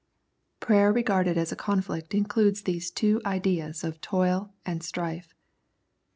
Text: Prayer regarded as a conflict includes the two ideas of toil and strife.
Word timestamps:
Prayer 0.59 0.91
regarded 0.91 1.37
as 1.37 1.51
a 1.51 1.55
conflict 1.55 2.15
includes 2.15 2.63
the 2.63 2.79
two 2.79 3.21
ideas 3.23 3.83
of 3.83 4.01
toil 4.01 4.51
and 4.65 4.81
strife. 4.81 5.35